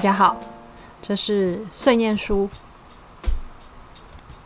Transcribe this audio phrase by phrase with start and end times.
[0.00, 0.34] 大家好，
[1.02, 2.48] 这是碎念书。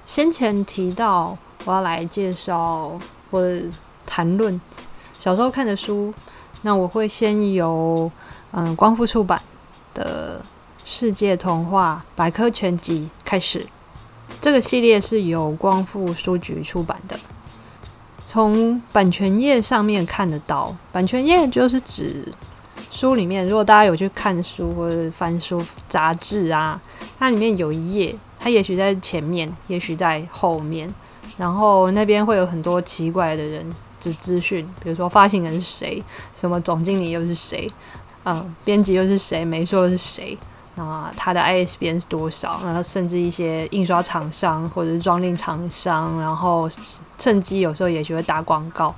[0.05, 2.98] 先前提到我要来介绍
[3.30, 3.41] 或
[4.05, 4.61] 谈论
[5.16, 6.12] 小时候看的书，
[6.62, 8.11] 那我会先由
[8.51, 9.41] 嗯光复出版
[9.95, 10.41] 的
[10.84, 13.64] 《世界童话百科全集》开始。
[14.41, 17.16] 这个系列是由光复书局出版的。
[18.27, 22.27] 从版权页上面看得到，版权页就是指。
[22.95, 26.80] 书里面，如果大家有去看书或者翻书杂志啊，
[27.19, 30.89] 它里面有一页，它也许在前面，也许在后面，
[31.37, 36.01] 然后那边会有很多奇怪的人资资讯，比如说发行人是谁，
[36.37, 37.69] 什么总经理又是谁，
[38.25, 40.39] 嗯，编辑又是谁，没说是谁，
[40.77, 46.70] 啊，他的 ISBN 是多少，然后甚至一些印刷厂商或者是装订厂商，然后
[47.19, 48.95] 趁机有时候也许会打广告，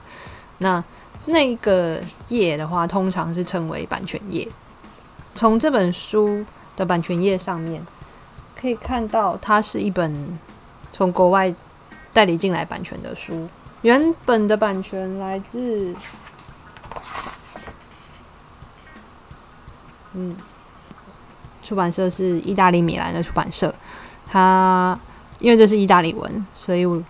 [0.59, 0.85] 那。
[1.27, 4.47] 那个页的话，通常是称为版权页。
[5.35, 6.45] 从这本书
[6.77, 7.85] 的版权页上面
[8.59, 10.39] 可以看到，它是一本
[10.93, 11.55] 从国外
[12.13, 13.49] 代理进来版权的书。
[13.83, 15.95] 原本的版权来自，
[20.15, 20.35] 嗯，
[21.63, 23.75] 出版社是意大利米兰的出版社。
[24.27, 24.99] 它
[25.39, 27.01] 因为这是意大利文，所以我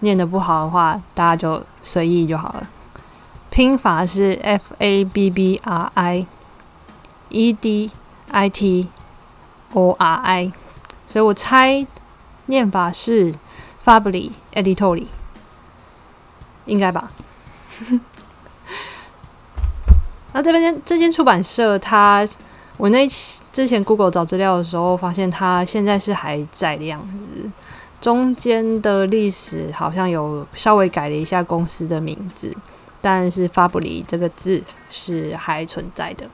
[0.00, 2.68] 念的不好的话，大家就随意就好了。
[3.54, 6.26] 拼法是 F A B B R I
[7.28, 7.88] E D
[8.32, 8.88] I T
[9.74, 10.52] O R I，
[11.06, 11.86] 所以我猜
[12.46, 13.32] 念法是
[13.84, 15.06] Fabri Editori，
[16.64, 17.12] 应该吧？
[20.32, 22.28] 那这边这间出版社，它
[22.76, 23.06] 我那
[23.52, 27.48] 之前 Google 找资料的时候，发现它现在是还在的样子。
[28.00, 32.52] 中间的历史好像有稍微改了一下公司的名字。
[33.04, 36.24] 但是“发布里”这个字是还存在的。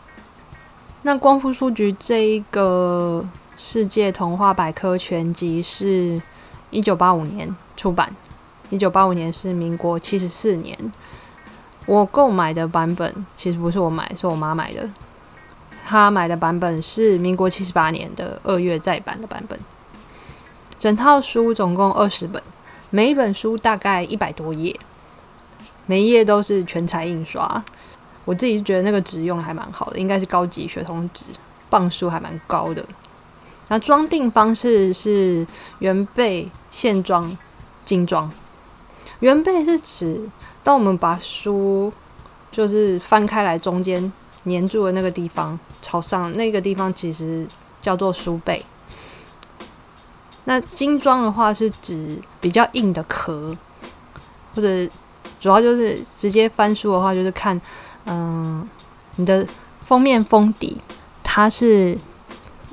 [1.02, 3.26] 那光复书局这一个
[3.56, 6.22] 世界童话百科全集是
[6.70, 8.14] 一九八五年出版，
[8.68, 10.78] 一九八五年是民国七十四年。
[11.86, 14.88] 我购买的版本其实不是我买，是我妈买的。
[15.84, 19.58] 她买的版本是民国七十八年的二月再版的版本。
[20.78, 22.40] 整套书总共二十本，
[22.90, 24.78] 每一本书大概一百多页。
[25.90, 27.60] 每一页都是全彩印刷，
[28.24, 31.24] 我自己觉得那个纸用的还蛮好的，应该是高级雪通纸，
[31.68, 32.84] 磅数还蛮高的。
[33.66, 35.44] 那装订方式是
[35.80, 37.36] 原背线装、
[37.84, 38.30] 精装。
[39.18, 40.28] 原背是指
[40.62, 41.92] 当我们把书
[42.52, 44.12] 就是翻开来，中间
[44.44, 47.44] 粘住的那个地方朝上，那个地方其实
[47.82, 48.64] 叫做书背。
[50.44, 53.56] 那精装的话是指比较硬的壳，
[54.54, 54.88] 或者。
[55.40, 57.58] 主要就是直接翻书的话，就是看，
[58.04, 58.68] 嗯，
[59.16, 59.44] 你的
[59.82, 60.78] 封面封底
[61.22, 61.96] 它是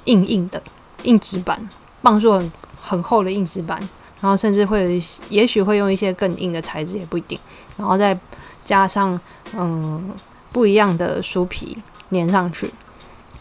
[0.03, 0.61] 硬硬的
[1.03, 1.57] 硬纸板，
[2.01, 2.51] 磅数很
[2.81, 3.79] 很厚的硬纸板，
[4.19, 7.39] 然后甚至会也许会用一些更硬的材质，也不一定，
[7.77, 8.17] 然后再
[8.65, 9.17] 加上
[9.55, 10.11] 嗯
[10.51, 11.77] 不一样的书皮
[12.11, 12.69] 粘上去。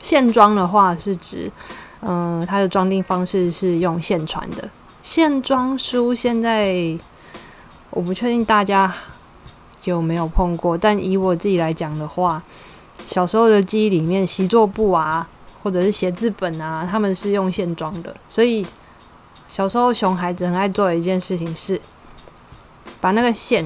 [0.00, 1.50] 线装的话是指，
[2.00, 4.70] 嗯，它的装订方式是用线传的。
[5.02, 6.96] 线装书现在
[7.90, 8.94] 我不确定大家。
[9.86, 12.42] 就没有碰过，但以我自己来讲的话，
[13.06, 15.28] 小时候的记忆里面，习作簿啊，
[15.62, 18.12] 或者是写字本啊，他们是用线装的。
[18.28, 18.66] 所以
[19.46, 21.80] 小时候熊孩子很爱做的一件事情是，
[23.00, 23.64] 把那个线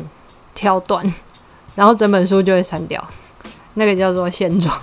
[0.54, 1.02] 挑断，
[1.74, 3.02] 然后整本书就会删掉，
[3.72, 4.78] 那个叫做线装。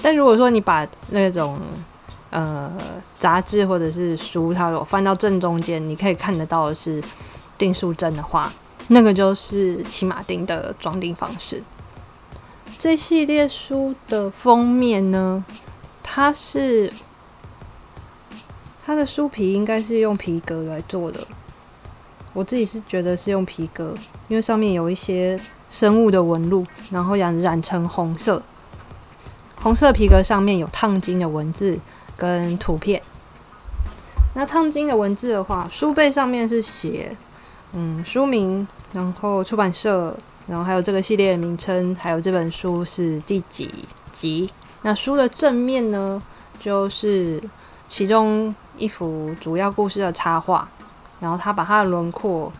[0.00, 1.58] 但如果说你把那种
[2.30, 2.72] 呃
[3.18, 7.02] 杂志或者是书，它有翻到正中间，你可以看得到的是
[7.58, 8.52] 订书针的话。
[8.92, 11.62] 那个就是骑马丁的装订方式。
[12.76, 15.44] 这系列书的封面呢，
[16.02, 16.92] 它是
[18.84, 21.24] 它的书皮应该是用皮革来做的。
[22.32, 23.94] 我自己是觉得是用皮革，
[24.28, 25.38] 因为上面有一些
[25.68, 28.42] 生物的纹路，然后染染成红色。
[29.56, 31.78] 红色皮革上面有烫金的文字
[32.16, 33.00] 跟图片。
[34.34, 37.16] 那烫金的文字的话，书背上面是写
[37.72, 38.66] 嗯书名。
[38.92, 40.12] 然后出版社，
[40.48, 43.72] 然后还有这个系列的名称，还有这本书是第几
[44.10, 44.50] 集？
[44.82, 46.20] 那书的正面呢，
[46.58, 47.40] 就是
[47.86, 50.68] 其中一幅主要故事的插画，
[51.20, 52.52] 然后他把它的轮廓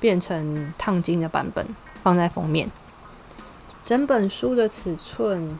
[0.00, 1.66] 变成烫金的版本
[2.02, 2.70] 放在封面。
[3.84, 5.58] 整本书的尺寸，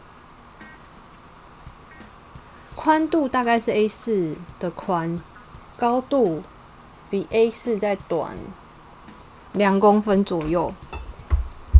[2.74, 5.20] 宽度大概是 A 四的宽，
[5.76, 6.42] 高度
[7.10, 8.38] 比 A 四再短。
[9.54, 10.72] 两公分左右，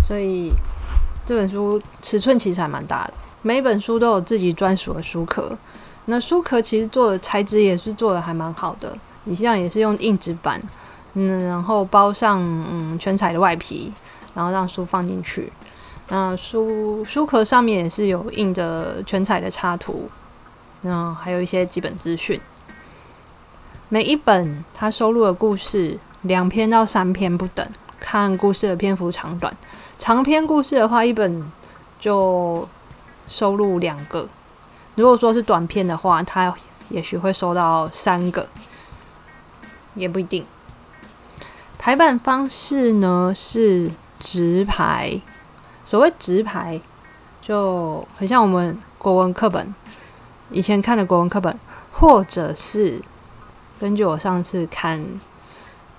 [0.03, 0.51] 所以
[1.25, 3.15] 这本书尺寸其实还蛮大的。
[3.43, 5.57] 每本书都有自己专属的书壳，
[6.07, 10.61] 那书壳其实做的材质也是做的还蛮好的，你像也是用硬纸板，
[11.13, 13.93] 嗯，然后包上嗯全彩的外皮，
[14.35, 15.53] 然后让书放进去。
[16.09, 20.09] 那书书壳上面也是有印着全彩的插图，
[20.83, 22.41] 嗯，还有一些基本资讯。
[23.89, 27.67] 每一本它收录的故事两篇到三篇不等，
[28.01, 29.55] 看故事的篇幅长短。
[29.99, 31.51] 长篇故事的话，一本
[32.01, 32.67] 就
[33.29, 34.27] 收录两个；
[34.95, 36.55] 如果说是短篇的话，它
[36.89, 38.49] 也许会收到三个，
[39.95, 40.45] 也不一定。
[41.79, 45.21] 排版方式呢是直排。
[45.85, 46.81] 所谓直排，
[47.43, 49.75] 就很像我们国文课本
[50.51, 51.59] 以前看的国文课本，
[51.93, 53.03] 或者是
[53.79, 55.05] 根据我上次看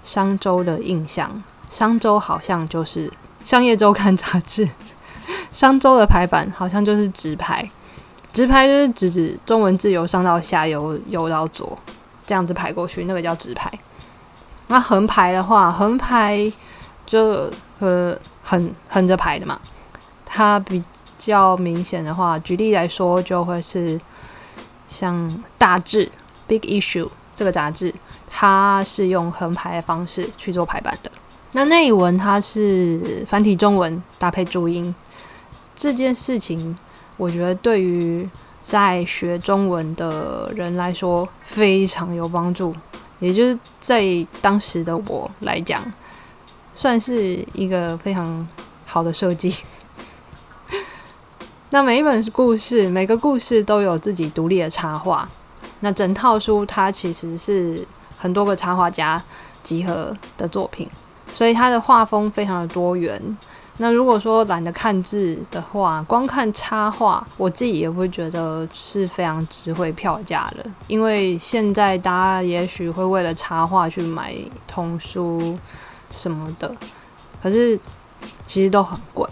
[0.05, 3.11] 商周的印象，商周好像就是
[3.43, 4.69] 商业周刊杂志，
[5.51, 7.69] 商周的排版好像就是直排，
[8.31, 11.77] 直排就是指指中文字由上到下，由右到左。
[12.27, 13.71] 这样子排过去，那个叫直排。
[14.67, 16.51] 那横排的话，横排
[17.05, 19.59] 就呃横横着排的嘛。
[20.25, 20.83] 它比
[21.19, 24.01] 较明显的话，举例来说，就会是
[24.87, 25.15] 像
[25.57, 26.05] 《大志》
[26.47, 27.93] （Big Issue） 这个杂志，
[28.29, 31.11] 它是用横排的方式去做排版的。
[31.51, 34.93] 那内文它是繁体中文搭配注音，
[35.75, 36.75] 这件事情，
[37.17, 38.29] 我觉得对于
[38.61, 42.75] 在学中文的人来说非常有帮助，
[43.19, 44.03] 也就是在
[44.41, 45.81] 当时的我来讲，
[46.73, 48.45] 算是一个非常
[48.85, 49.55] 好的设计。
[51.71, 55.29] 那每一本故事，每个故事都有自己独立的插画。
[55.79, 57.85] 那整套书它其实是
[58.25, 59.21] 很多个插画家
[59.61, 60.89] 集合的作品，
[61.31, 63.21] 所以他的画风非常的多元。
[63.77, 70.65] 那如果说懒得看字的话，光看插画，我自己也会觉得是非常值回票价的。
[70.87, 74.33] 因为现在大家也许会为了插画去买
[74.67, 75.55] 童书
[76.09, 76.75] 什么的，
[77.43, 77.79] 可是
[78.47, 79.29] 其实都很贵。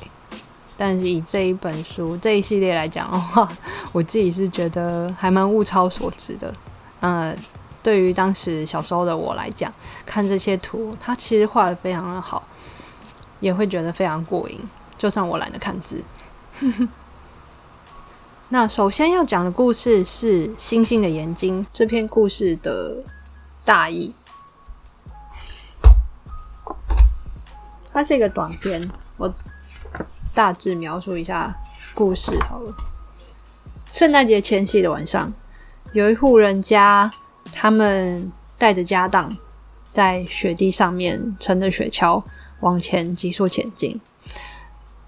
[0.77, 3.49] 但是以这一本书这一系列来讲的话，
[3.91, 6.53] 我自己是觉得还蛮物超所值的。
[7.01, 7.35] 嗯，
[7.83, 9.71] 对于当时小时候的我来讲，
[10.05, 12.41] 看这些图，它其实画的非常的好，
[13.41, 14.59] 也会觉得非常过瘾。
[14.97, 16.01] 就算我懒得看字。
[18.49, 23.03] 那首先要讲的故事是《星星的眼睛》这篇故事的
[23.65, 24.15] 大意。
[27.91, 29.31] 它是一个短篇，我。
[30.35, 31.55] 大致描述一下
[31.93, 32.73] 故事好了。
[33.91, 35.31] 圣诞节前夕的晚上，
[35.93, 37.11] 有一户人家，
[37.53, 39.35] 他们带着家当，
[39.91, 42.21] 在雪地上面乘着雪橇
[42.61, 43.99] 往前急速前进。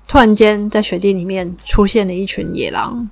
[0.08, 3.10] 突然间，在雪地里面出现了一群野狼，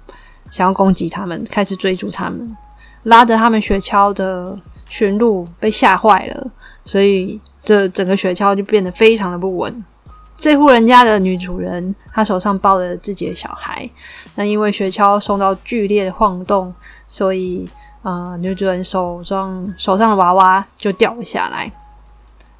[0.51, 2.55] 想要攻击他们，开始追逐他们。
[3.03, 4.57] 拉着他们雪橇的
[4.87, 6.51] 驯鹿被吓坏了，
[6.85, 9.83] 所以这整个雪橇就变得非常的不稳。
[10.37, 13.89] 这户人家的女主人，她手上抱着自己的小孩。
[14.35, 16.73] 那因为雪橇受到剧烈的晃动，
[17.07, 17.67] 所以
[18.03, 21.71] 呃，女主人手上手上的娃娃就掉了下来。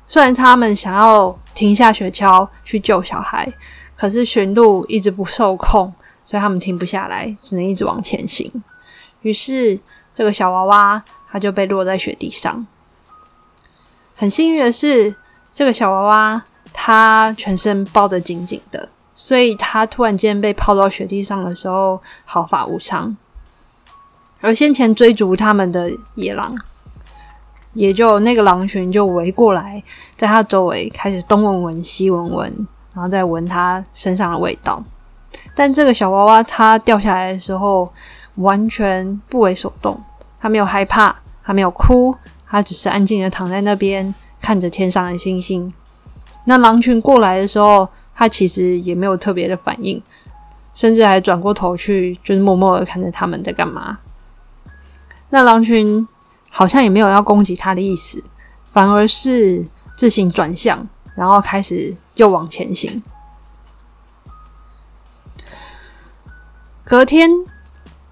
[0.07, 3.47] 虽然他们想要停下雪橇去救小孩，
[3.95, 5.93] 可是驯鹿一直不受控，
[6.25, 8.51] 所以他们停不下来，只能一直往前行。
[9.21, 9.79] 于是
[10.13, 12.65] 这个小娃娃它就被落在雪地上。
[14.15, 15.15] 很幸运的是，
[15.53, 16.43] 这个小娃娃。
[16.75, 23.15] 他全身包得紧紧的，所以他突然间被抛到雪地上的时候毫发无伤。
[24.43, 26.53] 而先前追逐他们的野狼，
[27.71, 29.81] 也就那个狼群就围过来，
[30.17, 34.83] 在他周围开始东闻闻西闻闻，然后再闻他身上的味道。
[35.55, 37.89] 但这个小娃娃它掉下来的时候
[38.35, 39.97] 完全不为所动，
[40.41, 42.13] 他没有害怕，他没有哭，
[42.45, 45.73] 他只是安静的躺在那边看着天上的星星。
[46.43, 50.03] 那狼群过来的时候，他其实也没有特别的反应，
[50.73, 53.97] 甚至还转过头去，就是默默的看着他们在干嘛。
[55.33, 56.07] 那狼群
[56.51, 58.23] 好像也没有要攻击他的意思，
[58.71, 59.65] 反而是
[59.97, 63.01] 自行转向，然后开始又往前行。
[66.83, 67.31] 隔天，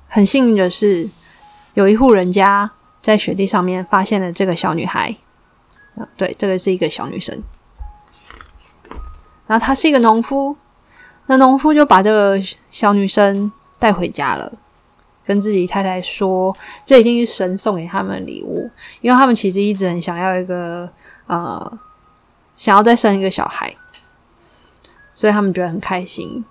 [0.07, 1.07] 很幸运的是，
[1.75, 2.71] 有一户人家
[3.03, 5.15] 在雪地上面发现了这个小女孩。
[6.17, 7.43] 对，这个是一个小女生。
[9.45, 10.57] 然后她是一个农夫，
[11.27, 14.51] 那农夫就把这个小女生带回家了，
[15.31, 16.53] 跟自己太太说，
[16.85, 18.69] 这一定是神送给他们的礼物，
[18.99, 20.89] 因为他们其实一直很想要一个
[21.27, 21.79] 呃，
[22.53, 23.73] 想要再生一个小孩，
[25.13, 26.43] 所以他们觉得很开心。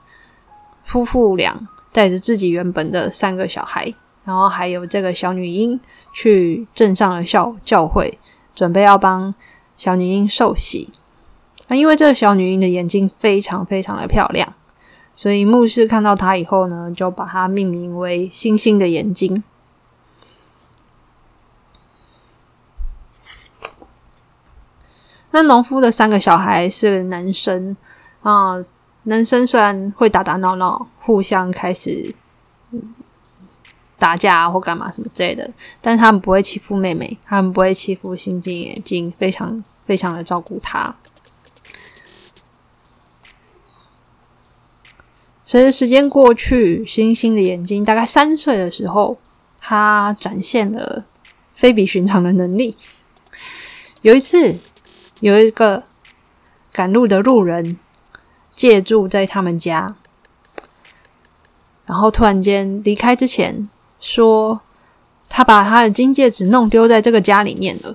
[0.86, 3.92] 夫妇俩带着自己原本的三个小孩
[4.24, 5.78] 然后还有这个小女婴
[6.14, 8.18] 去镇上的教教会，
[8.54, 9.34] 准备要帮
[9.76, 10.88] 小女婴受洗。
[11.68, 14.54] 那因为这个小女婴的眼睛非常非常的漂亮，
[15.20, 19.44] 所以牧师看到他以后呢，就把它命名为“星星的眼睛”。
[25.32, 27.76] 那农夫的三个小孩是男生
[28.22, 28.64] 啊，
[29.02, 32.14] 男生虽然会打打闹闹，互相开始
[33.98, 35.50] 打架或干嘛什么之类的，
[35.82, 40.96] 但是他们不会欺负妹妹，他们不会欺负星星眼睛，非常非常的照顾他。
[45.50, 49.18] 随着时间过去，星星的眼睛大概三岁的时候，
[49.58, 51.04] 他展现了
[51.56, 52.76] 非比寻常的能力。
[54.02, 54.54] 有一次。
[55.18, 55.82] 有一个
[56.72, 57.78] 赶路的路人
[58.56, 59.96] 借住在他们家，
[61.84, 63.62] 然后突然间离开之前
[64.00, 64.58] 说，
[65.28, 67.94] 他把他的金戒指弄丢在这个家里面了。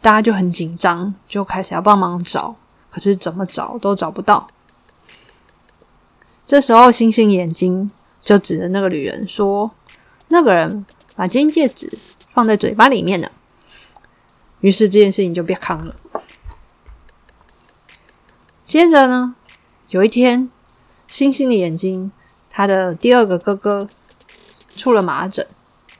[0.00, 2.56] 大家就很紧张，就开始要帮忙找，
[2.90, 4.46] 可是怎么找都找不到。
[6.46, 7.90] 这时候，星星眼睛
[8.22, 9.70] 就指着那个女人说
[10.28, 10.84] ：“那个人
[11.16, 11.90] 把金戒指
[12.32, 13.32] 放在嘴巴里面了。”
[14.60, 15.94] 于是这件事情就被扛了。
[18.66, 19.36] 接着呢，
[19.90, 20.50] 有一天，
[21.06, 22.10] 星星的眼睛，
[22.50, 23.86] 他的第二个哥哥
[24.76, 25.46] 出了麻疹，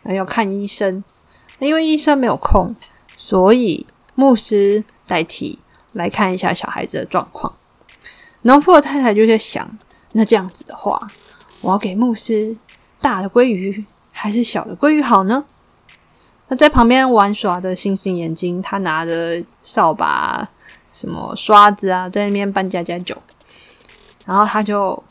[0.04, 1.02] 要看医生。
[1.60, 2.68] 因为医生没有空，
[3.16, 5.60] 所以牧师代替
[5.92, 7.52] 来看一下小孩子的状况。
[8.42, 9.78] 农夫的太太就在想：
[10.14, 10.98] 那这样子的话，
[11.60, 12.56] 我要给牧师
[13.00, 15.44] 大的鲑鱼还是小的鲑鱼好呢？
[16.48, 20.48] 那在旁边玩耍的星星眼睛，他拿着扫把。
[20.92, 23.16] 什么刷子啊，在那边搬家家酒，
[24.26, 25.02] 然后他就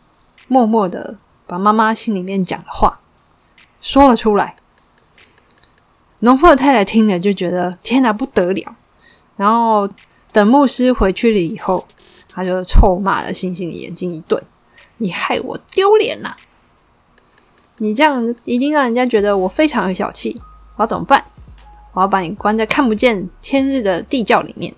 [0.48, 1.14] 默默的
[1.46, 2.98] 把妈妈心里面讲的话
[3.82, 4.56] 说了出来。
[6.20, 8.74] 农夫的太太听了就觉得天哪不得了，
[9.36, 9.86] 然后
[10.32, 11.86] 等牧师回去了以后，
[12.30, 14.42] 他就臭骂了星星眼睛一顿
[14.98, 16.34] ：“你害我丢脸呐！
[17.78, 20.42] 你这样一定让人家觉得我非常有小气，
[20.76, 21.24] 我要怎么办？
[21.94, 24.74] 我要把你关在看不见天日的地窖里面。”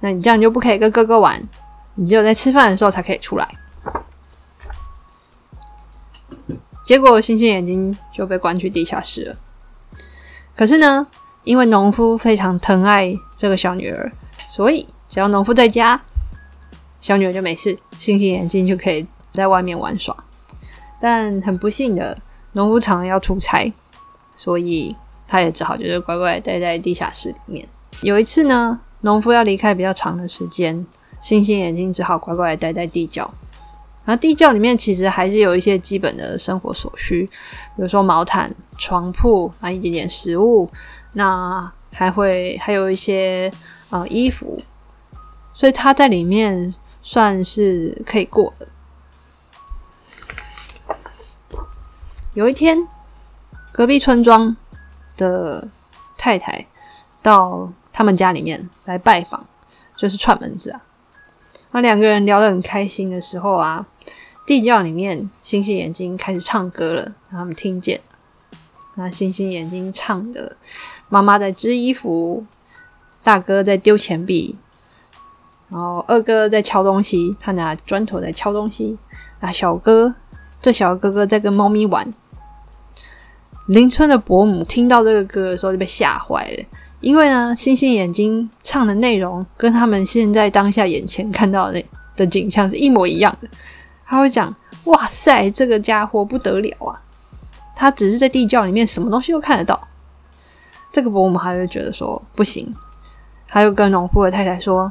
[0.00, 1.42] 那你这样就不可以跟哥哥玩，
[1.96, 3.48] 你只有在吃饭的时候才可以出来。
[6.84, 9.36] 结果星星眼睛就被关去地下室了。
[10.56, 11.06] 可是呢，
[11.44, 14.10] 因为农夫非常疼爱这个小女儿，
[14.48, 16.00] 所以只要农夫在家，
[17.00, 20.16] 小女儿就没事，星星眼睛就可以在外面玩耍。
[21.00, 22.16] 但很不幸的，
[22.52, 23.72] 农夫常要出差，
[24.36, 24.94] 所以
[25.26, 27.68] 他也只好就是乖乖待在地下室里面。
[28.02, 28.80] 有一次呢。
[29.02, 30.84] 农夫要离开比较长的时间，
[31.20, 33.32] 星星眼睛只好乖乖待在地窖。
[34.04, 37.22] 然后地窖里面其实还是有一些基本的生活所需，
[37.76, 40.68] 比如说毛毯、床铺啊，一点点食物，
[41.12, 43.48] 那还会还有一些
[43.90, 44.60] 呃衣服，
[45.54, 46.74] 所以他在里面
[47.10, 48.68] 算是可以过的。
[52.34, 52.86] 有一天，
[53.72, 54.54] 隔壁村庄
[55.16, 55.66] 的
[56.18, 56.66] 太太
[57.22, 57.72] 到。
[57.90, 59.44] 他们家里面来拜访，
[59.96, 60.80] 就是串门子啊。
[61.72, 63.84] 那两个人聊得很开心的时候啊，
[64.46, 68.00] 地窖里面星星眼睛开始唱歌了，让他们听见。
[68.94, 70.56] 那星星眼睛唱的，
[71.08, 72.46] 妈妈在织衣服，
[73.24, 74.56] 大哥在丢钱币，
[75.70, 78.98] 然后二哥在敲东西，他拿砖头在敲东西。
[79.40, 80.14] 那小哥，
[80.60, 82.12] 这小哥哥在跟猫咪玩。
[83.66, 86.64] 邻村的伯母听到这个歌的时候就被吓坏了。
[87.00, 91.80] 因为呢，星星眼睛唱的内容跟他们现在当下眼前看到的
[92.16, 93.48] 的景象是一模一样的。
[94.04, 94.52] 他会讲
[94.86, 96.98] ：“哇塞，这个家伙不得了啊！
[97.76, 99.78] 他只是在地窖里面，什么东西都看得到。”
[100.90, 102.74] 这个伯母还会觉得说：“不行。”
[103.46, 104.90] 他又跟农夫的太太说：“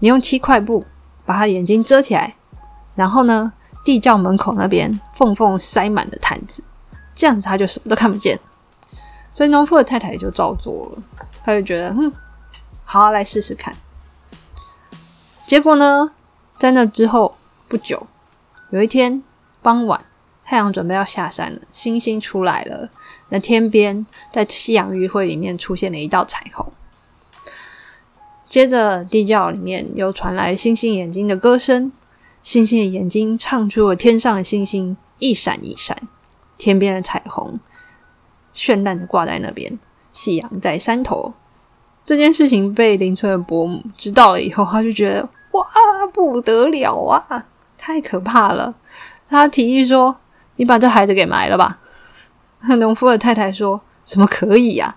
[0.00, 0.84] 你用七块布
[1.24, 2.34] 把他眼睛遮起来，
[2.94, 3.52] 然后呢，
[3.84, 6.62] 地窖门口那边缝缝塞满了毯子，
[7.14, 8.38] 这样子他就什么都看不见。”
[9.34, 11.02] 所以农夫的太太就照做了。
[11.44, 12.12] 他就觉得，嗯，
[12.84, 13.74] 好，来试试看。
[15.46, 16.12] 结果呢，
[16.58, 17.36] 在那之后
[17.68, 18.06] 不久，
[18.70, 19.22] 有一天
[19.62, 20.04] 傍晚，
[20.44, 22.88] 太阳准备要下山了，星星出来了。
[23.30, 26.66] 那天边在夕阳余晖里面出现了一道彩虹。
[28.48, 31.92] 接着地窖里面又传来星星眼睛的歌声，
[32.42, 35.96] 星星的眼睛唱出了天上的星星一闪一闪，
[36.56, 37.60] 天边的彩虹
[38.54, 39.78] 绚烂的挂在那边。
[40.10, 41.32] 夕阳在山头，
[42.06, 45.64] 这件事情被邻村的伯母知道了以后，他就觉得哇
[46.12, 47.44] 不得了啊，
[47.76, 48.74] 太可怕了。
[49.28, 50.16] 他提议说
[50.56, 51.78] ：“你把这孩子给埋了吧。”
[52.78, 54.96] 农夫的太太说：“怎么可以呀？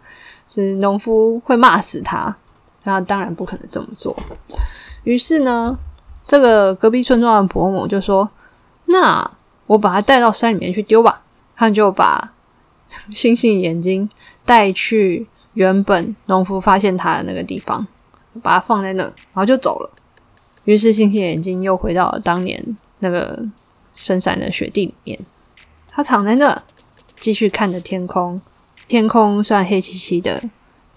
[0.49, 2.33] 是农夫会骂死他。”
[2.83, 4.15] 他当然不可能这么做。
[5.03, 5.77] 于是呢，
[6.27, 8.29] 这个隔壁村庄的伯母就说
[8.85, 9.29] ：“那
[9.67, 11.21] 我把他带到山里面去丢吧。”
[11.55, 12.33] 他就把
[13.09, 14.09] 星星眼睛
[14.45, 17.85] 带去原本农夫发现他的那个地方，
[18.41, 19.89] 把它放在那，然后就走了。
[20.65, 22.63] 于是星星眼睛又回到了当年
[22.99, 23.43] 那个
[23.95, 25.19] 深山的雪地里面，
[25.89, 26.61] 他躺在那。
[27.21, 28.35] 继续看着天空，
[28.87, 30.41] 天空虽然黑漆漆的，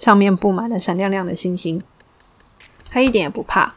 [0.05, 1.81] 上面布满了闪亮亮的星星，
[2.91, 3.73] 他一点也不怕，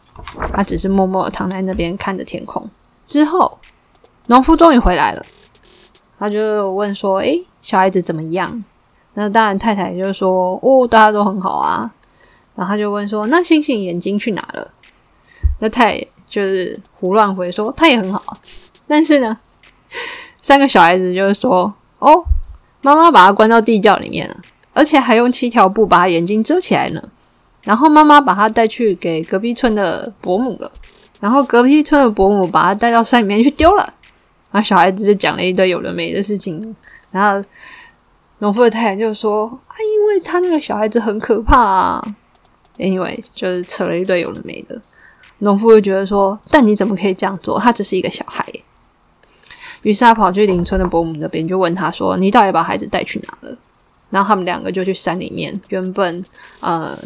[0.51, 2.61] 他只是默默躺在那边看着天空。
[3.07, 3.57] 之后，
[4.25, 5.25] 农夫终于回来了，
[6.19, 8.61] 他就问说：“诶，小孩子怎么样？”
[9.15, 11.89] 那当然，太太就说：“哦，大家都很好啊。”
[12.55, 14.69] 然后他就问说：“那星星眼睛去哪了？”
[15.61, 18.35] 那太就是胡乱回说：“他也很好。”
[18.85, 19.37] 但是呢，
[20.41, 22.21] 三个小孩子就是说：“哦。”
[22.83, 24.35] 妈妈把他关到地窖里面了，
[24.77, 27.01] 而且还用七条布把眼睛遮起来呢。
[27.63, 30.71] 然后妈妈把他带去给隔壁村的伯母了，
[31.19, 33.93] 然后隔壁村的伯母把他带到山里面去丢了。
[34.51, 36.75] 然后小孩子就讲了一堆有的没的事情。
[37.11, 37.45] 然后
[38.37, 42.01] 农夫的太太就说：“啊，因为他那个小孩子很可怕啊。”
[42.77, 44.79] Anyway，就是扯了一堆有的没的。
[45.39, 47.59] 农夫就觉得说：“但你怎么可以这样做？
[47.59, 48.45] 他只是一个小孩。”
[49.83, 53.57] 于是他跑去邻村的伯母那边，就问他说：“你到底把孩子带去哪了？”
[54.09, 56.23] 然后他们两个就去山里面原本
[56.59, 56.97] 呃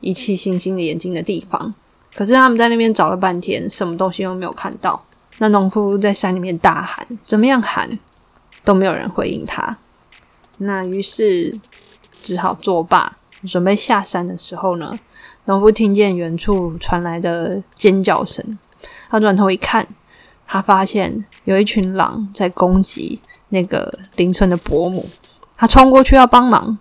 [0.00, 1.72] 遗弃星星的眼睛的地方。
[2.14, 5.00] 可是他们在那边找了半天，什么东西都没有看到。
[5.38, 7.98] 那农夫在山里面大喊，怎么样喊
[8.64, 9.76] 都没有人回应他。
[10.58, 11.54] 那于是
[12.22, 13.12] 只好作罢，
[13.46, 14.98] 准备下山的时候呢，
[15.44, 18.42] 农夫听见远处传来的尖叫声，
[19.10, 19.86] 他转头一看。
[20.48, 25.04] 他发现有一群狼在攻击那个邻村的伯母，
[25.56, 26.78] 他冲过去要帮忙，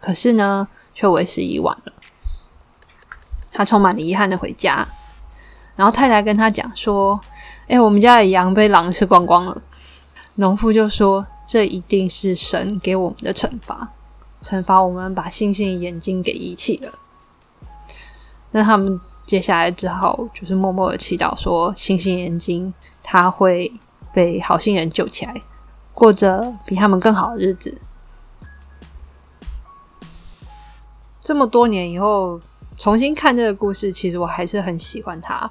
[0.00, 1.92] 可是呢，却为时已晚了。
[3.52, 4.86] 他充满了遗憾的回家，
[5.76, 7.18] 然后太太跟他讲说
[7.68, 9.62] ：“哎，我们家的羊被狼吃光光了。”
[10.36, 13.88] 农夫就说：“这一定是神给我们的惩罚，
[14.42, 16.92] 惩罚我们把星星眼睛给遗弃了。”
[18.52, 22.74] 那他们接下来只好就是默默的祈祷说：“星星眼睛。”
[23.08, 23.72] 他会
[24.12, 25.40] 被好心人救起来，
[25.94, 27.80] 过着比他们更好的日子。
[31.26, 32.40] 这么多年以后，
[32.78, 35.50] 重新看这个故事，其实我还是很喜欢它。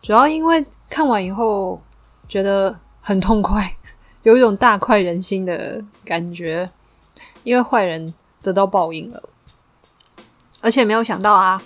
[0.00, 1.78] 主要因为看完以后
[2.26, 3.76] 觉得很痛快，
[4.24, 6.70] 有一种大快人心的感觉。
[7.44, 9.22] 因为坏人得到报应了，
[10.62, 11.62] 而且没有想到啊，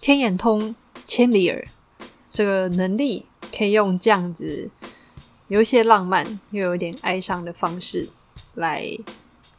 [0.00, 0.74] 天眼通
[1.06, 1.62] 千里耳
[2.32, 3.26] 这个能力。
[3.56, 4.70] 可以用这样子
[5.48, 8.08] 有一些浪漫又有点哀伤的方式
[8.54, 8.86] 来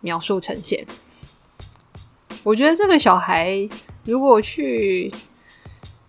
[0.01, 0.85] 描述呈现。
[2.43, 3.67] 我觉得这个小孩
[4.03, 5.13] 如果去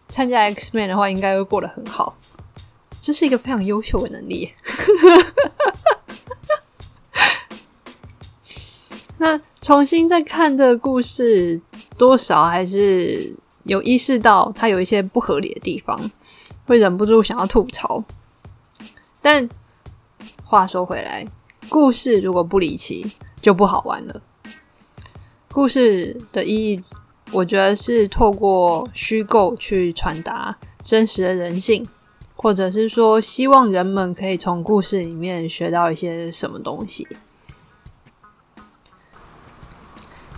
[0.08, 2.16] 参加 X Man 的话，应该会过得很好。
[3.00, 4.52] 这是一个非常优秀的能力。
[9.18, 11.60] 那重新再看这个故事，
[11.98, 16.10] 多少还是有意识到它有一些不合理的地方。
[16.66, 18.04] 会忍不住想要吐槽，
[19.20, 19.48] 但
[20.44, 21.26] 话说回来，
[21.68, 23.10] 故事如果不离奇，
[23.42, 24.22] 就不好玩了。
[25.52, 26.84] 故事的意义，
[27.32, 31.86] 我觉得是透过虚构去传达真实的人性，
[32.36, 37.06] 或者是说，希望人们可以从故事里面学到一些什么东西。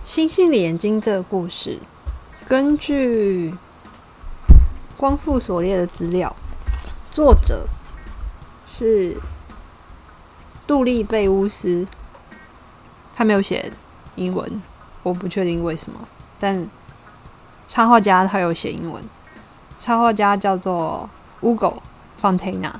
[0.03, 1.77] 星星的眼睛这个故事，
[2.47, 3.53] 根据。
[4.95, 6.33] 光复所列的资料，
[7.11, 7.67] 作者
[8.65, 9.17] 是
[10.65, 11.85] 杜利贝乌斯，
[13.13, 13.69] 他没有写
[14.15, 14.61] 英文，
[15.03, 15.99] 我不确定为什么。
[16.39, 16.67] 但
[17.67, 19.03] 插画家他有写英文，
[19.79, 21.07] 插画家叫做
[21.41, 21.75] Ugo
[22.21, 22.71] Fontana，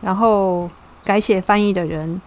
[0.00, 0.68] 然后
[1.04, 2.20] 改写翻译的人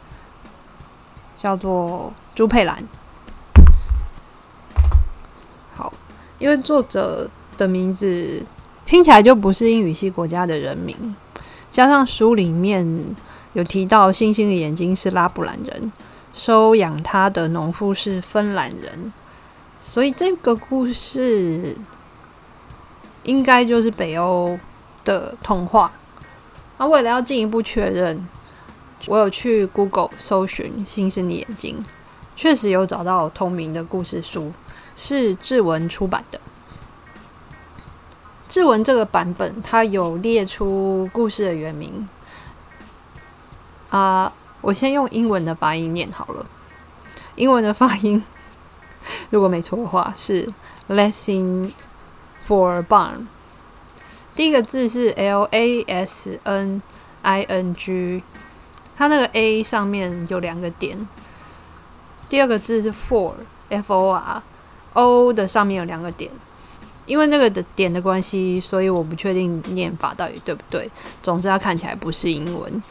[1.36, 2.84] 叫做朱佩兰。
[5.76, 5.92] 好，
[6.40, 7.30] 因为作者。
[7.58, 8.46] 的名字
[8.86, 11.16] 听起来就不是英语系国家的人名，
[11.72, 12.86] 加上书里面
[13.54, 15.90] 有提到星星的眼睛是拉布兰人，
[16.36, 19.14] 收养他的农夫是芬兰人，
[19.82, 21.78] 所以这个故事
[23.24, 24.60] 应该就是北欧
[25.06, 25.90] 的童话。
[26.78, 28.28] 那为了要进一步确认，
[29.08, 31.86] 我有去 Google 搜寻星星的眼睛，
[32.36, 34.52] 确实有找到同名的故事书，
[34.98, 36.40] 是志文出版的。
[38.50, 42.06] 志文这个版本，它有列出故事的原名
[43.90, 44.34] 啊。
[44.66, 46.44] 我先用英文的发音念好了。
[47.36, 48.24] 英文的发音，
[49.30, 50.52] 如果没错的话是
[50.90, 51.70] “lesson
[52.48, 53.28] for barn”。
[54.36, 56.82] 第一个字是 “l a s n
[57.22, 58.24] i n g”，
[58.98, 61.08] 它那个 “a” 上面有两个点。
[62.28, 66.32] 第二个字是 “for”，“f o r”，“o” 的上面有两个点。
[67.06, 70.90] 因为那个的点的关系，所以我不确定念法到底对不对。
[71.22, 72.82] 总之，它看起来不是英文。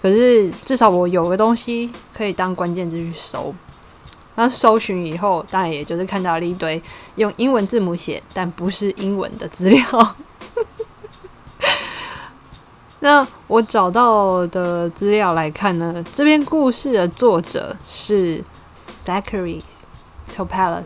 [0.00, 3.54] 可是至少我有个东西可以当关键字去搜。
[4.36, 6.80] 那搜寻以后，当然也就是看到了一堆
[7.16, 9.84] 用英文字母写但不是英文的资料。
[13.00, 18.42] 那我找到的资料来看呢，这篇故事的作者是
[19.04, 19.62] Zachary
[20.34, 20.84] Topalas。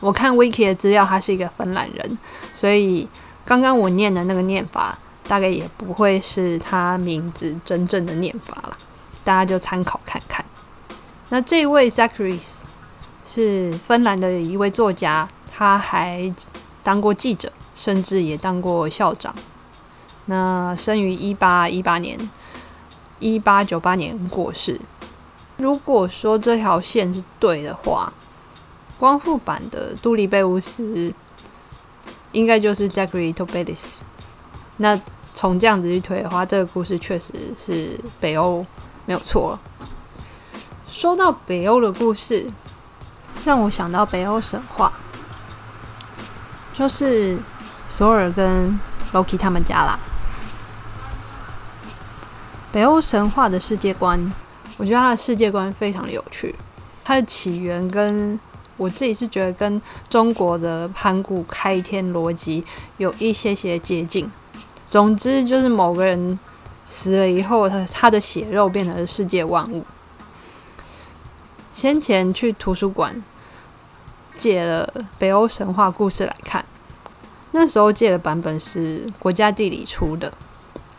[0.00, 2.18] 我看 Wiki 的资料，他是一个芬兰人，
[2.54, 3.08] 所以
[3.44, 4.98] 刚刚我念的那个念法，
[5.30, 8.76] 大概也不会是他名字真正的念法了。
[9.22, 10.44] 大家就参考看看。
[11.28, 12.40] 那这位 Zachary
[13.24, 16.34] 是芬兰的一位作家，他还
[16.82, 19.32] 当过记者，甚至也当过校长。
[20.24, 22.18] 那生于一八一八年，
[23.20, 24.80] 一八九八年过世。
[25.58, 28.12] 如果说这条线是对的话，
[28.98, 31.14] 光复版的杜里贝乌斯
[32.32, 33.98] 应该就是 Zachary Tobelis。
[34.78, 34.98] 那
[35.34, 38.64] 从这样子去推的话，这个故事确实是北欧
[39.06, 39.58] 没有错。
[40.88, 42.50] 说到北欧的故事，
[43.44, 44.92] 让我想到北欧神话，
[46.74, 47.38] 就是
[47.88, 48.78] 索尔跟
[49.12, 49.98] Loki 他们家啦。
[52.72, 54.32] 北欧神话的世界观，
[54.76, 56.54] 我觉得它的世界观非常的有趣。
[57.02, 58.38] 它的起源跟
[58.76, 62.64] 我自己是觉得跟中国的盘古开天逻辑
[62.98, 64.30] 有一些些接近。
[64.90, 66.36] 总之就是某个人
[66.84, 69.84] 死了以后，他他的血肉变成了世界万物。
[71.72, 73.22] 先前去图书馆
[74.36, 76.64] 借了北欧神话故事来看，
[77.52, 80.32] 那时候借的版本是国家地理出的。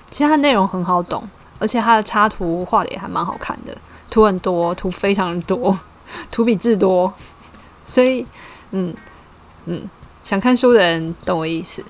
[0.10, 3.78] 其实它内容很好懂，而且它的插图画的也还蛮好看的，
[4.10, 5.78] 图很多，图非常的多，
[6.32, 7.14] 图比字多。
[7.86, 8.26] 所以，
[8.72, 8.96] 嗯
[9.66, 9.90] 嗯，
[10.24, 11.84] 想看书的人懂我意思。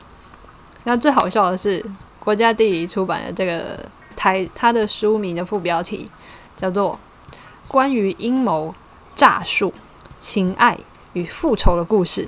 [0.83, 1.83] 那最好笑的是，
[2.19, 3.77] 国家地理出版的这个
[4.15, 6.09] 台，它的书名的副标题
[6.55, 6.97] 叫做
[7.67, 8.69] 《关于阴谋》。
[9.13, 9.71] 诈术、
[10.19, 10.75] 情爱
[11.13, 12.27] 与复仇的故事，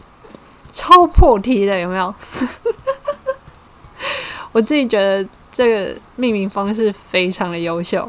[0.71, 2.13] 超破题的，有没有？
[4.51, 8.07] 我自己觉得这个命名方式非常的优秀。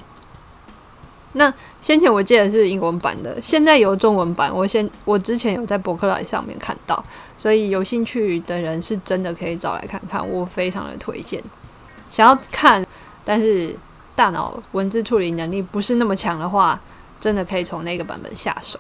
[1.32, 4.54] 那先前我记得是英文版的，现在有中文版。
[4.54, 7.02] 我先我之前有在博客来上面看到，
[7.44, 11.38] 所以有兴趣的人是真的可以找来看看，我非常的推荐。
[12.08, 12.82] 想要看，
[13.22, 13.76] 但是
[14.16, 16.80] 大脑文字处理能力不是那么强的话。
[17.20, 18.78] 真的可以从那个版本下手。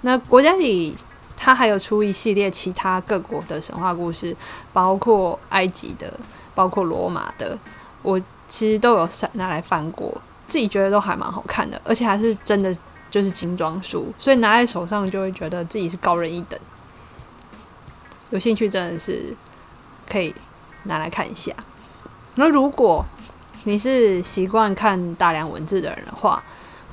[0.00, 0.96] 那国家里，
[1.36, 4.36] 它还有出一系列其他各国的神话故事，
[4.72, 6.12] 包括埃及的，
[6.52, 7.56] 包括罗马的，
[8.02, 10.12] 我其实都有拿来翻过，
[10.48, 12.76] 自己觉得都还蛮好看的，而且还是真的
[13.08, 16.58] 就是精装书，所以拿在手上就会觉得自己是高人一等。
[18.30, 19.34] 有兴趣真的是
[20.08, 20.34] 可以
[20.84, 21.52] 拿来看一下。
[22.34, 23.04] 那如果
[23.64, 26.42] 你是习惯看大量文字的人的话，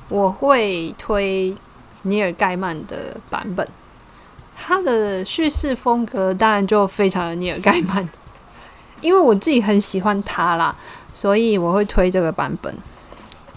[0.08, 1.54] 我会推
[2.02, 3.66] 尼尔盖曼的版本，
[4.56, 8.08] 他的叙事风格当然就非常的尼尔盖曼，
[9.00, 10.74] 因为我自己很喜欢他啦，
[11.12, 12.74] 所以我会推这个版本。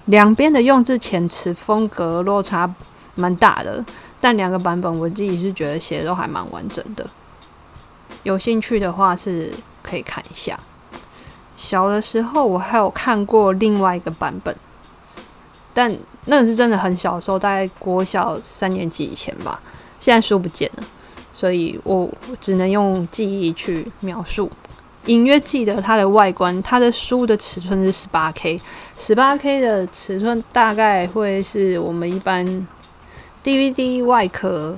[0.06, 2.72] 两边的用字遣词风格落差
[3.15, 3.84] 蛮大的，
[4.20, 7.06] 但两个版本我自己是觉得写的都还蛮完整的。
[8.24, 10.60] 有兴趣的话是可以看一下。
[11.56, 14.56] 小的时候我还有看过另外一个版本。
[15.72, 19.62] 但那是真的很小的时候，大概国小三年级以前吧。
[20.00, 20.84] 现在书不见了，
[21.34, 22.10] 所以我
[22.42, 24.52] 只能用记忆去描述。
[25.06, 28.60] 隐约记得它的外观，它的书的尺寸是十八 K，
[28.98, 32.68] 十八 K 的尺寸大概会是我们一般
[33.44, 34.78] DVD 外壳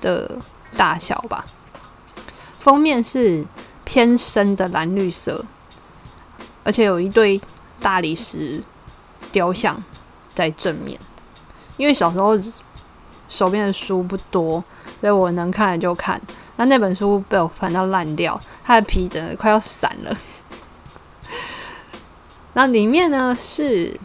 [0.00, 0.30] 的
[0.76, 1.46] 大小吧。
[2.60, 3.44] 封面是
[3.84, 5.44] 偏深的蓝绿色，
[6.62, 7.40] 而且有一对
[7.80, 8.62] 大理石
[9.32, 9.82] 雕像。
[10.32, 10.98] 在正面，
[11.76, 12.38] 因为小时候
[13.28, 14.62] 手边的书不多，
[14.98, 16.18] 所以我能看的就看。
[16.56, 20.16] 那那本书被我翻到烂掉，它的皮真的快要散了。
[22.54, 23.98] 那里面呢是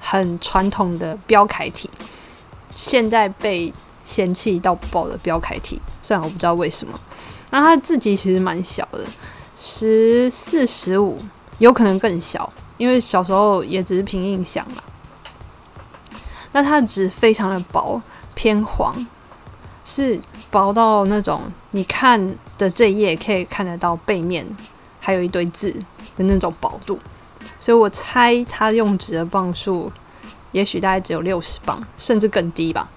[0.00, 1.88] 很传统的标楷体，
[2.74, 3.72] 现在被
[4.04, 5.80] 嫌弃到爆的标楷体。
[6.02, 7.00] 虽然我不知道为什么，
[7.50, 9.04] 那它字迹其实蛮小的，
[9.56, 11.18] 十四十五，
[11.58, 12.52] 有可能更小。
[12.78, 14.82] 因为小时候也只是凭印象嘛。
[16.50, 18.02] 那它的纸非常的薄，
[18.34, 19.06] 偏黄，
[19.84, 24.44] 是薄到那种你看的这页可以看得到背面
[24.98, 25.70] 还有一堆字
[26.16, 26.98] 的那种薄度，
[27.58, 29.92] 所以我猜它用纸的磅数
[30.50, 32.90] 也许大概只有六十磅，甚至更低吧。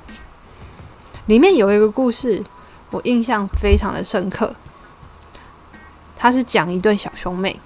[1.27, 2.43] 里面有一个故事，
[2.95, 4.55] 我印象非常的深刻，
[6.15, 7.59] 他是讲一对小兄妹，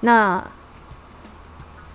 [0.00, 0.42] 那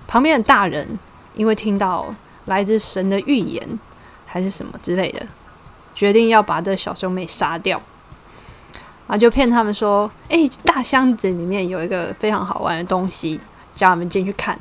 [0.07, 0.99] 旁边的大人
[1.35, 2.13] 因为听到。
[2.45, 3.79] 来自神的预言，
[4.25, 5.23] 还是什么之类的，
[5.93, 7.79] 决定要把这小兄妹杀掉，
[9.05, 13.39] 啊，就骗他们说：“哎，大箱子里面有一个非常好玩的东西，
[13.75, 14.57] 叫他们进去看。”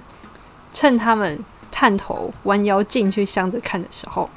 [0.71, 4.29] 趁他们探头弯腰进去箱子看的时候，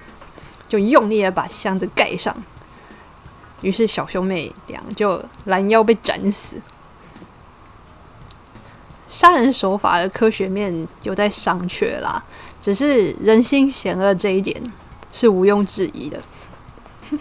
[0.69, 2.33] 就用力的把箱子盖上。
[3.61, 6.61] 于是小兄妹俩就拦腰被斩死。
[9.07, 12.23] 杀人手法的科学面有在商榷啦。
[12.61, 14.61] 只是人心险恶这一点
[15.11, 16.21] 是毋庸置疑的，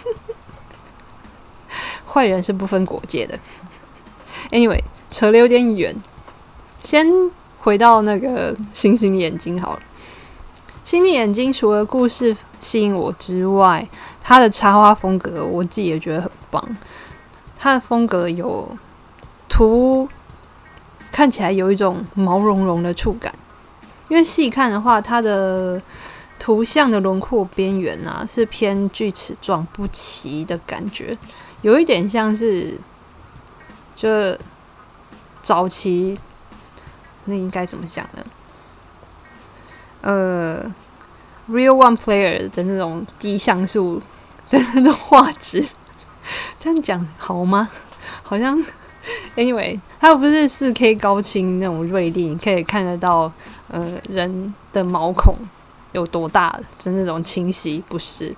[2.07, 3.39] 坏人是不分国界的。
[4.51, 5.97] Anyway，扯的有点远，
[6.85, 7.07] 先
[7.59, 9.83] 回到那个星星眼睛好了。
[10.83, 13.87] 新的眼睛除了故事吸引我之外，
[14.23, 16.77] 它的插画风格我自己也觉得很棒。
[17.59, 18.77] 它的风格有
[19.49, 20.09] 图，
[21.13, 23.33] 看起来有一种毛茸茸的触感。
[24.09, 25.81] 因为细看的话，它的
[26.39, 31.17] 图像的轮廓边缘啊，是偏锯齿状不齐的感觉，
[31.63, 32.77] 有一点像是
[33.95, 34.37] 就
[35.43, 36.19] 早期
[37.27, 38.25] 那应该怎么讲呢？
[40.01, 40.63] 呃
[41.51, 44.01] ，Real One Player 的那种低像素
[44.51, 45.65] 的那种画质，
[46.59, 47.69] 这样讲好吗？
[48.23, 48.63] 好像
[49.37, 53.31] Anyway，它又不是四 K 高清那种锐利，你可以看得到。
[53.73, 55.33] 呃，人的毛孔
[55.93, 58.35] 有多大的那种清晰不是，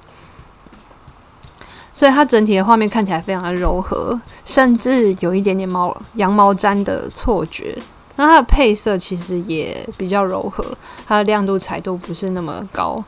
[1.94, 7.78] 所以它整体的画面看起来非常的柔和，甚至有一点点毛羊毛毡的错觉。
[8.15, 10.65] 那它的配色其实也比较柔和，
[11.05, 13.03] 它的亮度彩度不是那么高，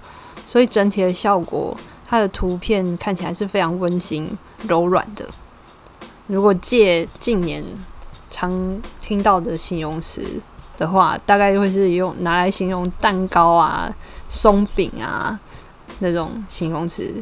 [0.45, 1.75] 所以整体的效果，
[2.07, 4.29] 它的图片看起来是非常温馨
[4.67, 5.25] 柔软的。
[6.27, 7.63] 如果借近年
[8.29, 10.23] 常听到的形容词。
[10.79, 13.93] 的话，大概会是用拿来形容蛋糕啊、
[14.29, 15.37] 松饼啊
[15.99, 17.21] 那种形容词，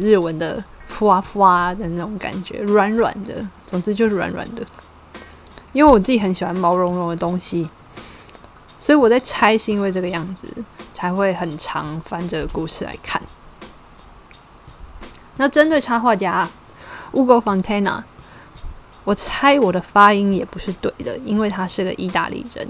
[0.00, 4.62] 日文的“ふわふわ”的那种感觉，软软的，总之就是软软的。
[5.73, 7.67] 因为我自己很喜欢毛茸茸的东西，
[8.79, 10.47] 所以我在猜是因为这个样子
[10.93, 13.21] 才会很常翻这个故事来看。
[15.35, 16.49] 那针对插画家
[17.11, 18.03] Ugo Fontana。
[19.05, 22.65] 我猜我的发音也不是对的，因为他是个意大利人。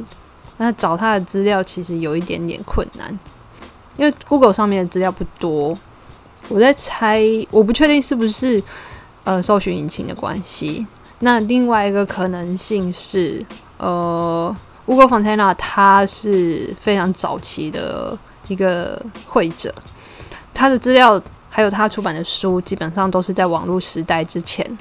[0.58, 3.20] 那找他的资料其实有一点点困难，
[3.98, 5.78] 因为 Google 上面的资料不多。
[6.50, 8.64] 我在猜，我不确定是不是
[9.26, 10.88] 呃搜寻引擎的关系。
[11.24, 13.44] 那另外一个可能性是，
[13.78, 14.56] 呃
[14.86, 19.74] ，Google Fontana 他是非常早期的一个会者，
[20.54, 24.78] 他的资料还有他出版的书，基本上都是在网络时代之前。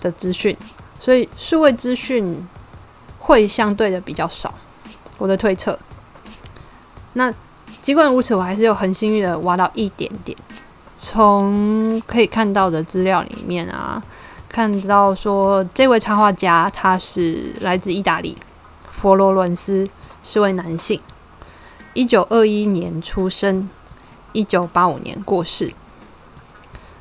[0.00, 0.54] 的资讯，
[1.00, 2.36] 所以数位资讯
[3.18, 4.52] 会相对的比较少。
[5.16, 5.78] 我的推测。
[7.14, 7.32] 那
[7.80, 10.36] 尽管如此，我还是有很幸运的挖到一点点。
[10.98, 14.02] 从可以看到的资料里面啊，
[14.54, 18.38] 看到说这位插画家他是来自意大利，
[18.88, 19.88] 佛罗伦斯，
[20.22, 21.00] 是位男性，
[21.92, 23.68] 一九二一年出生，
[24.30, 25.74] 一九八五年过世。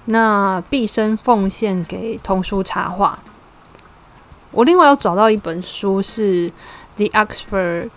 [0.06, 3.20] 那毕生奉献给童书插画。
[4.50, 6.50] 我另外有找到一本书是
[6.96, 7.92] 《The Oxford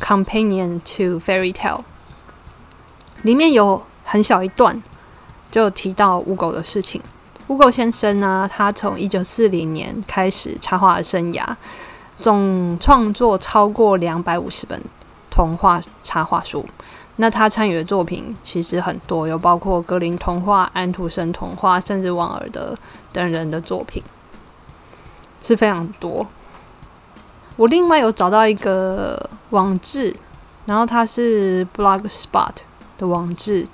[0.00, 1.76] Companion to Fairy Tale》，
[3.22, 4.82] 里面有很小一段
[5.52, 7.00] 就提到乌狗的事情。
[7.48, 11.42] Google 先生呢，他从一九四零年开始插画生涯，
[12.20, 14.78] 总创作超过两百五十本
[15.30, 16.62] 童话插画书。
[17.16, 22.76] 那他参与的作品其实很多，有包括格林童话、安徒生童话，甚至王尔德
[23.14, 24.02] 等人的作品，
[25.40, 26.26] 是非常多。
[27.56, 30.14] 我另外有找到一个网志，
[30.66, 32.52] 然后它是 Blogspot
[32.98, 33.66] 的网志，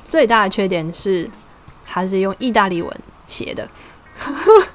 [0.09, 1.31] 最大的缺点是
[1.87, 3.69] 它是用意大利文写的。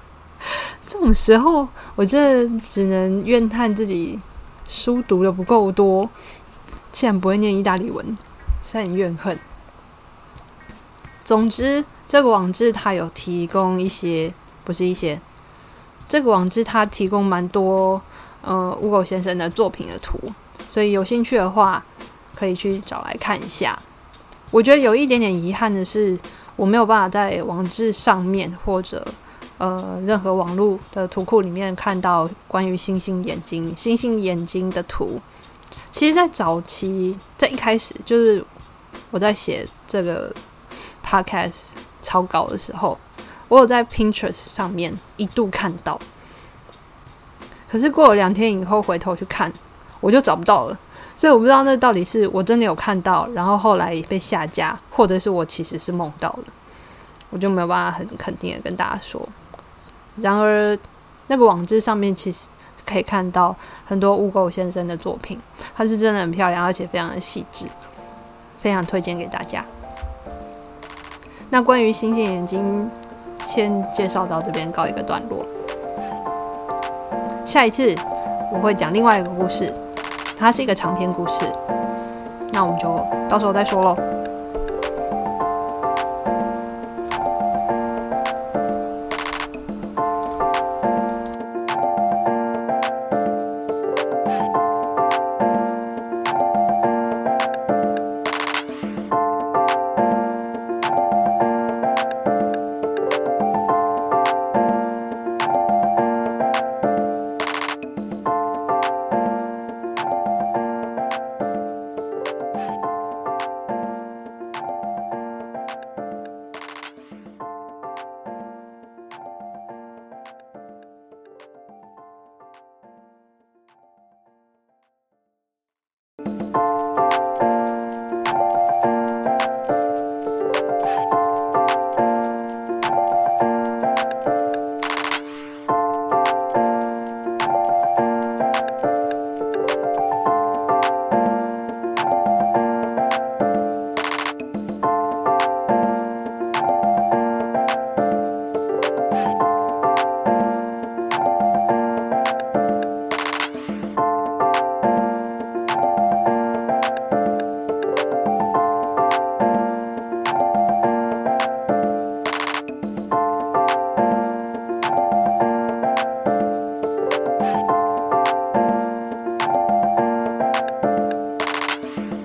[0.88, 1.68] 这种时候，
[2.00, 4.18] 我真的只能怨叹自己
[4.66, 6.10] 书读的不够多，
[6.94, 8.18] 竟然不会念意大利文，
[8.64, 9.38] 是很怨恨。
[11.26, 14.34] 总之，这个网志它有提供一些，
[14.64, 15.20] 不是一些，
[16.08, 18.02] 这个网志它提供蛮多，
[18.44, 20.18] 呃，乌狗先生的作品的图，
[20.70, 21.84] 所以有兴趣的话，
[22.34, 23.78] 可以去找来看一下。
[24.52, 26.18] 我觉得有一点点遗憾的是，
[26.56, 29.06] 我没有办法在网志上面或者。
[29.60, 35.20] 呃，任何网络的图库里面看到关于星星眼睛、星星眼睛的图，
[35.92, 38.42] 其实，在早期，在一开始，就是
[39.12, 40.34] 我在写这个
[41.06, 42.98] podcast 草稿的时候，
[43.50, 46.00] 我有在 Pinterest 上面一度看到，
[47.70, 49.52] 可是过了两天以后回头去看，
[50.00, 50.80] 我就找不到了，
[51.18, 56.46] 所以我不知道那到底是我真的有看到，然后后来被下架，或者是我其实是梦到了，
[57.30, 59.28] 我就没有办法很肯定的跟大家说。
[60.22, 60.78] 然而，
[61.28, 62.50] 那个网志上面其实
[62.86, 63.56] 可以看到
[63.86, 65.40] 很多污垢先生的作品，
[65.76, 67.66] 它是真的很漂亮，而且非常的细致，
[68.60, 69.64] 非常推荐给大家。
[71.50, 72.90] 那关于星星眼睛，
[73.46, 75.46] 先介绍到这边告一个段落。
[77.46, 77.96] 下一次
[78.54, 79.74] 我会讲另外一个故事，
[80.38, 81.52] 它是一个长篇故事，
[82.54, 84.19] 那我们就到时候再说喽。